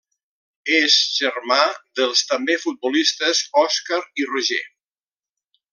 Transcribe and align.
És 0.77 0.95
germà 1.17 1.59
dels 2.01 2.23
també 2.31 2.57
futbolistes 2.65 3.45
Òscar 3.67 4.01
i 4.23 4.27
Roger. 4.35 4.63